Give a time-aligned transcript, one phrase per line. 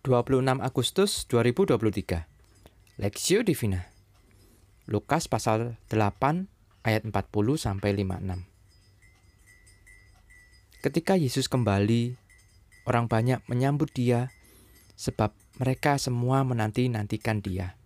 [0.00, 2.24] 26 Agustus 2023
[3.04, 3.92] Lexio Divina.
[4.88, 6.48] Lukas pasal 8
[6.88, 7.12] ayat 40
[7.60, 8.48] sampai 56
[10.80, 12.16] Ketika Yesus kembali
[12.88, 14.32] orang banyak menyambut dia
[14.96, 17.76] sebab mereka semua menanti-nantikan dia.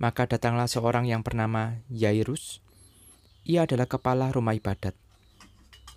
[0.00, 2.64] Maka datanglah seorang yang bernama Yairus
[3.44, 4.96] ia adalah kepala rumah ibadat.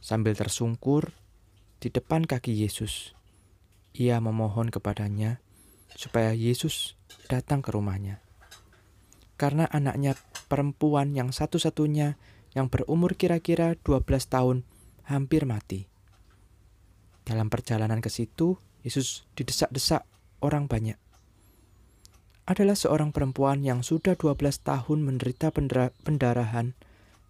[0.04, 1.16] Sambil tersungkur
[1.80, 3.16] di depan kaki Yesus
[4.00, 5.44] ia memohon kepadanya
[5.92, 6.96] supaya Yesus
[7.28, 8.24] datang ke rumahnya.
[9.36, 10.16] Karena anaknya
[10.48, 12.16] perempuan yang satu-satunya
[12.56, 14.58] yang berumur kira-kira 12 tahun
[15.04, 15.92] hampir mati.
[17.28, 18.56] Dalam perjalanan ke situ,
[18.88, 20.08] Yesus didesak-desak
[20.40, 20.96] orang banyak.
[22.48, 25.52] Adalah seorang perempuan yang sudah 12 tahun menderita
[26.08, 26.74] pendarahan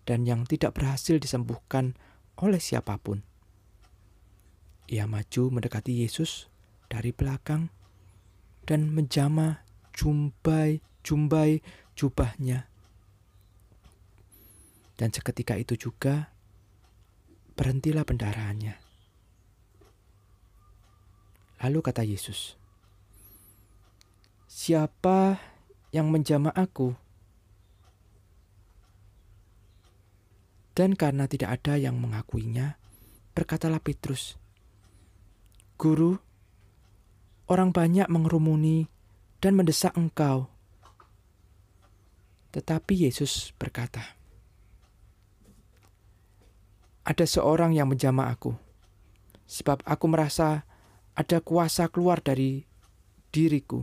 [0.06, 1.98] dan yang tidak berhasil disembuhkan
[2.40, 3.26] oleh siapa pun.
[4.88, 6.48] Ia maju mendekati Yesus
[6.90, 7.70] dari belakang
[8.66, 9.62] dan menjamah
[9.94, 11.62] jumbai-jumbai
[11.94, 12.66] jubahnya.
[15.00, 16.34] Dan seketika itu juga
[17.56, 18.76] berhentilah pendarahannya.
[21.59, 22.56] Lalu kata Yesus,
[24.48, 25.40] "Siapa
[25.92, 26.96] yang menjamah aku?"
[30.72, 32.80] Dan karena tidak ada yang mengakuinya,
[33.36, 34.40] berkatalah Petrus,
[35.76, 36.16] "Guru,
[37.50, 38.86] Orang banyak mengerumuni
[39.42, 40.45] dan mendesak engkau.
[42.53, 44.17] Tetapi Yesus berkata,
[47.02, 48.53] Ada seorang yang menjamah aku,
[49.50, 50.61] sebab aku merasa
[51.17, 52.69] ada kuasa keluar dari
[53.33, 53.81] diriku.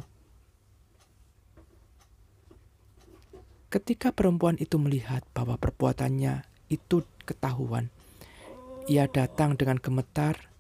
[3.66, 7.90] Ketika perempuan itu melihat bahwa perbuatannya itu ketahuan,
[8.86, 10.54] ia datang dengan gemetar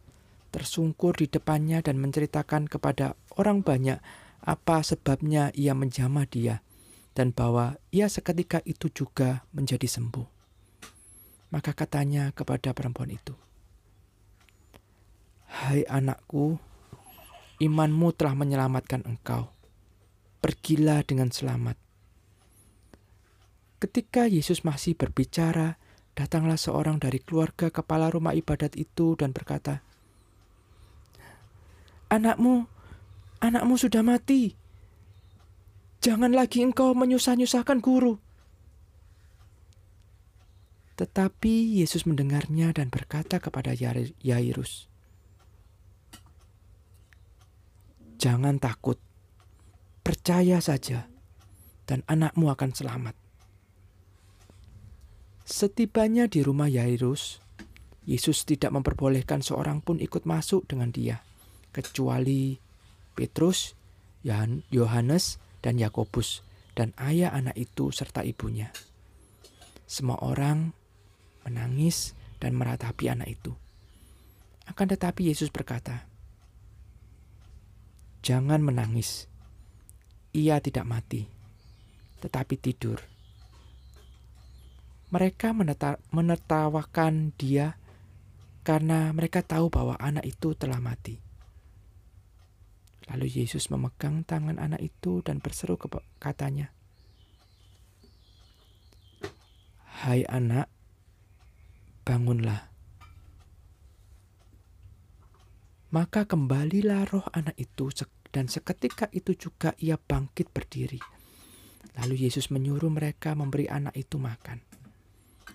[0.56, 4.00] tersungkur di depannya dan menceritakan kepada orang banyak
[4.40, 6.64] apa sebabnya ia menjamah dia
[7.12, 10.24] dan bahwa ia seketika itu juga menjadi sembuh.
[11.52, 13.36] Maka katanya kepada perempuan itu,
[15.48, 16.56] "Hai anakku,
[17.60, 19.52] imanmu telah menyelamatkan engkau.
[20.40, 21.76] Pergilah dengan selamat."
[23.76, 25.76] Ketika Yesus masih berbicara,
[26.16, 29.85] datanglah seorang dari keluarga kepala rumah ibadat itu dan berkata,
[32.06, 32.70] Anakmu,
[33.42, 34.54] anakmu sudah mati.
[35.98, 38.22] Jangan lagi engkau menyusah-nyusahkan guru.
[40.94, 43.74] Tetapi Yesus mendengarnya dan berkata kepada
[44.22, 44.86] Yairus,
[48.22, 49.02] "Jangan takut,
[50.06, 51.10] percaya saja,
[51.90, 53.18] dan anakmu akan selamat."
[55.42, 57.42] Setibanya di rumah Yairus,
[58.06, 61.25] Yesus tidak memperbolehkan seorang pun ikut masuk dengan dia
[61.76, 62.56] kecuali
[63.12, 63.76] Petrus,
[64.24, 66.40] Yohanes, dan Yakobus,
[66.72, 68.72] dan ayah anak itu serta ibunya.
[69.84, 70.72] Semua orang
[71.44, 73.52] menangis dan meratapi anak itu.
[74.66, 76.08] Akan tetapi Yesus berkata,
[78.24, 79.28] "Jangan menangis.
[80.34, 81.22] Ia tidak mati,
[82.24, 82.98] tetapi tidur."
[85.06, 85.54] Mereka
[86.10, 87.78] menertawakan dia
[88.66, 91.25] karena mereka tahu bahwa anak itu telah mati.
[93.06, 95.78] Lalu Yesus memegang tangan anak itu dan berseru
[96.18, 96.74] katanya,
[100.02, 100.68] Hai anak,
[102.04, 102.68] bangunlah.
[105.94, 107.88] Maka kembalilah roh anak itu
[108.28, 111.00] dan seketika itu juga ia bangkit berdiri.
[111.96, 114.60] Lalu Yesus menyuruh mereka memberi anak itu makan.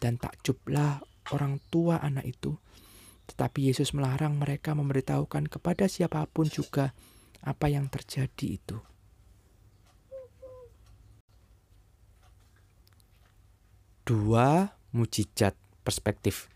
[0.01, 0.97] Dan takjublah
[1.29, 2.57] orang tua anak itu.
[3.29, 6.97] Tetapi Yesus melarang mereka memberitahukan kepada siapa pun juga
[7.41, 8.77] apa yang terjadi itu.
[14.05, 16.49] Dua mujizat perspektif.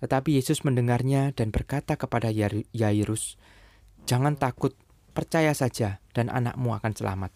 [0.00, 2.28] Tetapi Yesus mendengarnya dan berkata kepada
[2.72, 3.40] Yairus,
[4.04, 4.76] "Jangan takut,
[5.16, 7.32] percaya saja dan anakmu akan selamat."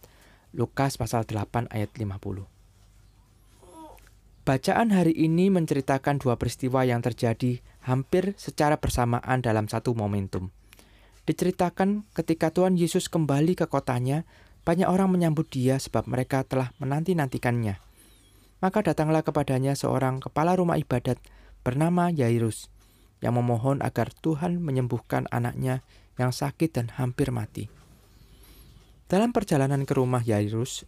[0.53, 2.51] Lukas pasal 8 ayat 50.
[4.43, 10.51] Bacaan hari ini menceritakan dua peristiwa yang terjadi hampir secara bersamaan dalam satu momentum.
[11.31, 14.27] Diceritakan ketika Tuhan Yesus kembali ke kotanya,
[14.67, 17.79] banyak orang menyambut dia sebab mereka telah menanti-nantikannya.
[18.59, 21.23] Maka datanglah kepadanya seorang kepala rumah ibadat
[21.63, 22.67] bernama Yairus
[23.23, 25.87] yang memohon agar Tuhan menyembuhkan anaknya
[26.19, 27.71] yang sakit dan hampir mati.
[29.07, 30.83] Dalam perjalanan ke rumah Yairus,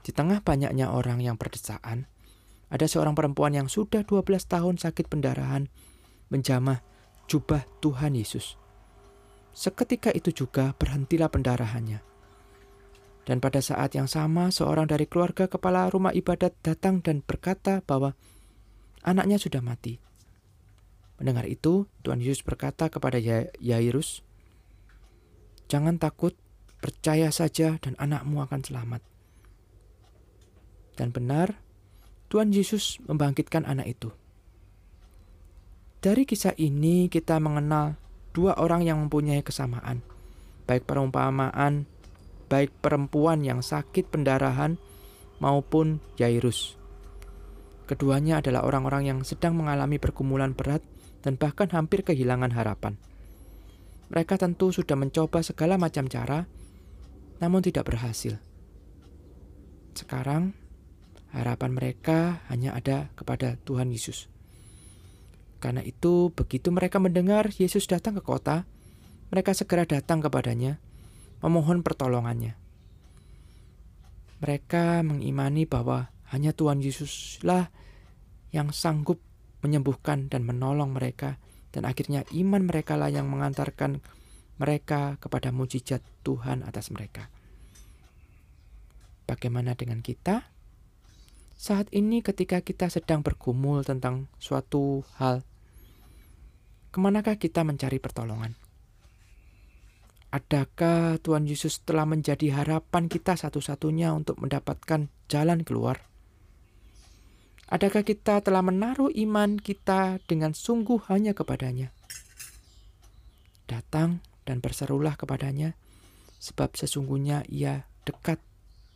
[0.00, 2.08] di tengah banyaknya orang yang berdesaan,
[2.72, 5.68] ada seorang perempuan yang sudah 12 tahun sakit pendarahan
[6.32, 6.80] menjamah
[7.28, 8.61] jubah Tuhan Yesus.
[9.52, 12.00] Seketika itu juga berhentilah pendarahannya.
[13.22, 18.18] Dan pada saat yang sama, seorang dari keluarga kepala rumah ibadat datang dan berkata bahwa
[19.06, 20.02] anaknya sudah mati.
[21.22, 23.22] Mendengar itu, Tuhan Yesus berkata kepada
[23.62, 24.26] Yairus,
[25.70, 26.34] "Jangan takut,
[26.82, 29.06] percaya saja, dan anakmu akan selamat."
[30.98, 31.62] Dan benar,
[32.26, 34.10] Tuhan Yesus membangkitkan anak itu.
[36.02, 37.94] Dari kisah ini, kita mengenal
[38.32, 40.00] dua orang yang mempunyai kesamaan,
[40.66, 41.88] baik perumpamaan
[42.52, 44.76] baik perempuan yang sakit pendarahan
[45.40, 46.76] maupun Yairus.
[47.88, 50.84] Keduanya adalah orang-orang yang sedang mengalami pergumulan berat
[51.24, 53.00] dan bahkan hampir kehilangan harapan.
[54.12, 56.44] Mereka tentu sudah mencoba segala macam cara,
[57.40, 58.36] namun tidak berhasil.
[59.96, 60.52] Sekarang,
[61.32, 64.28] harapan mereka hanya ada kepada Tuhan Yesus.
[65.62, 68.66] Karena itu, begitu mereka mendengar Yesus datang ke kota,
[69.30, 70.82] mereka segera datang kepadanya
[71.42, 72.58] memohon pertolongannya.
[74.42, 77.70] Mereka mengimani bahwa hanya Tuhan Yesuslah
[78.50, 79.22] yang sanggup
[79.62, 81.38] menyembuhkan dan menolong mereka
[81.70, 84.02] dan akhirnya iman mereka lah yang mengantarkan
[84.58, 87.30] mereka kepada mujizat Tuhan atas mereka.
[89.30, 90.50] Bagaimana dengan kita?
[91.54, 95.46] Saat ini ketika kita sedang bergumul tentang suatu hal,
[96.92, 98.52] ke manakah kita mencari pertolongan?
[100.32, 106.04] Adakah Tuhan Yesus telah menjadi harapan kita satu-satunya untuk mendapatkan jalan keluar?
[107.72, 111.88] Adakah kita telah menaruh iman kita dengan sungguh hanya kepadanya?
[113.64, 115.72] Datang dan berserulah kepadanya,
[116.36, 118.36] sebab sesungguhnya ia dekat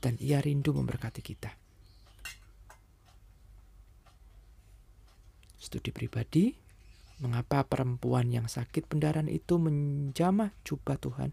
[0.05, 1.57] dan ia rindu memberkati kita.
[5.57, 6.66] Studi pribadi
[7.17, 11.33] Mengapa perempuan yang sakit pendarahan itu menjamah jubah Tuhan?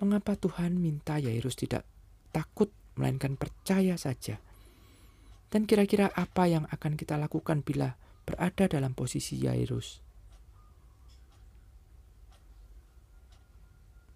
[0.00, 1.84] Mengapa Tuhan minta Yairus tidak
[2.32, 4.40] takut melainkan percaya saja?
[5.52, 10.00] Dan kira-kira apa yang akan kita lakukan bila berada dalam posisi Yairus?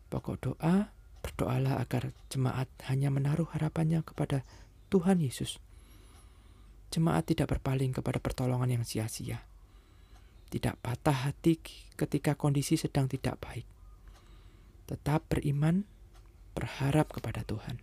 [0.09, 0.89] Pokok doa,
[1.21, 4.49] berdoalah agar jemaat hanya menaruh harapannya kepada
[4.89, 5.61] Tuhan Yesus
[6.95, 9.43] jemaat tidak berpaling kepada pertolongan yang sia-sia.
[10.47, 11.59] Tidak patah hati
[11.99, 13.67] ketika kondisi sedang tidak baik.
[14.87, 15.83] Tetap beriman,
[16.55, 17.83] berharap kepada Tuhan.